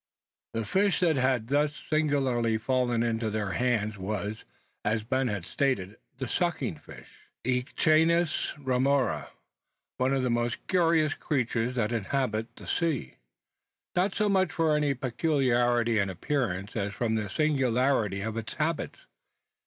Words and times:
The 0.55 0.65
fish 0.65 0.99
that 1.01 1.15
had 1.15 1.45
thus 1.45 1.79
singularly 1.87 2.57
fallen 2.57 3.03
into 3.03 3.29
their 3.29 3.51
hands 3.51 3.99
was, 3.99 4.45
as 4.83 5.03
Ben 5.03 5.27
had 5.27 5.45
stated, 5.45 5.95
the 6.17 6.27
sucking 6.27 6.77
fish, 6.77 7.07
Echeneis 7.45 8.55
remora, 8.57 9.29
one 9.99 10.11
of 10.11 10.23
the 10.23 10.31
most 10.31 10.57
curious 10.65 11.13
creatures 11.13 11.75
that 11.75 11.91
inhabit 11.91 12.55
the 12.55 12.65
sea. 12.65 13.17
Not 13.95 14.15
so 14.15 14.27
much 14.27 14.51
from 14.53 14.75
any 14.77 14.95
peculiarity 14.95 15.99
in 15.99 16.09
appearance 16.09 16.75
as 16.75 16.93
from 16.95 17.13
the 17.13 17.29
singularity 17.29 18.21
of 18.21 18.37
its 18.37 18.55
habits. 18.55 19.05